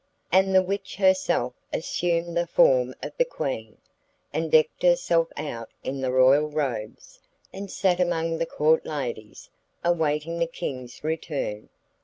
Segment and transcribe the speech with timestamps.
[0.31, 3.77] And the witch herself assumed the form of the Queen,
[4.33, 7.19] and decked herself out in the royal robes,
[7.53, 9.51] and sat among the Court ladies,
[9.83, 11.69] awaiting the King's return.